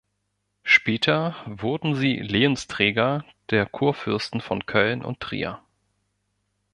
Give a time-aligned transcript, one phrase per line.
[0.63, 5.61] Später wurden sie Lehensträger der Kurfürsten von Köln und Trier.